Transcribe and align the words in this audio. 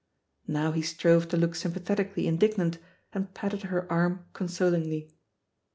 Now 0.47 0.71
he 0.71 0.81
strove 0.81 1.27
to 1.27 1.37
look 1.37 1.53
sympathetically 1.53 2.25
indignant, 2.25 2.79
and 3.13 3.31
patted 3.35 3.61
her 3.65 3.85
arm 3.91 4.25
consolingly. 4.33 5.13